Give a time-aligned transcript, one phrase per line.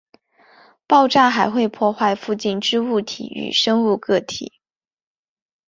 [0.87, 4.53] 爆炸还会破坏附近之物体与生物个体。